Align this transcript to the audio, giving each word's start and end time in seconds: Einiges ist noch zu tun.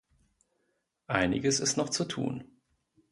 Einiges 1.05 1.59
ist 1.59 1.77
noch 1.77 1.89
zu 1.89 2.05
tun. 2.05 2.43